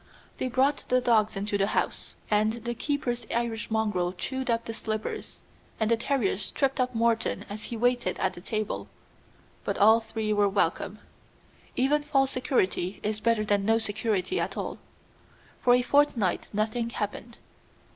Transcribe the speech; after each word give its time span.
They 0.39 0.47
brought 0.47 0.83
the 0.89 0.99
dogs 0.99 1.35
into 1.37 1.59
the 1.59 1.67
house, 1.67 2.15
and 2.31 2.53
the 2.53 2.73
keeper's 2.73 3.27
Irish 3.29 3.69
mongrel 3.69 4.13
chewed 4.13 4.49
up 4.49 4.65
the 4.65 4.73
slippers, 4.73 5.37
and 5.79 5.91
the 5.91 5.95
terriers 5.95 6.49
tripped 6.49 6.79
up 6.79 6.95
Morton 6.95 7.45
as 7.51 7.65
he 7.65 7.77
waited 7.77 8.17
at 8.17 8.33
table; 8.43 8.87
but 9.63 9.77
all 9.77 9.99
three 9.99 10.33
were 10.33 10.49
welcome. 10.49 10.97
Even 11.75 12.01
false 12.01 12.31
security 12.31 12.99
is 13.03 13.19
better 13.19 13.45
than 13.45 13.63
no 13.63 13.77
security 13.77 14.39
at 14.39 14.57
all. 14.57 14.79
For 15.59 15.75
a 15.75 15.83
fortnight 15.83 16.49
nothing 16.51 16.89
happened. 16.89 17.37